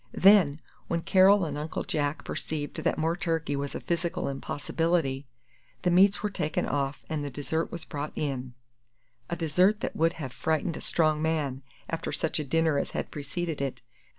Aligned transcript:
Then, 0.17 0.59
when 0.87 1.03
Carol 1.03 1.45
and 1.45 1.59
Uncle 1.59 1.83
Jack 1.83 2.23
perceived 2.23 2.77
that 2.77 2.97
more 2.97 3.15
turkey 3.15 3.55
was 3.55 3.75
a 3.75 3.79
physical 3.79 4.27
impossibility, 4.27 5.27
the 5.83 5.91
meats 5.91 6.23
were 6.23 6.31
taken 6.31 6.65
off 6.65 7.05
and 7.07 7.23
the 7.23 7.29
dessert 7.29 7.71
was 7.71 7.85
brought 7.85 8.11
in 8.15 8.55
a 9.29 9.35
dessert 9.35 9.81
that 9.81 9.95
would 9.95 10.13
have 10.13 10.33
frightened 10.33 10.75
a 10.75 10.81
strong 10.81 11.21
man 11.21 11.61
after 11.87 12.11
such 12.11 12.39
a 12.39 12.43
dinner 12.43 12.79
as 12.79 12.89
had 12.97 13.11
preceded 13.11 13.61
it. 13.61 13.83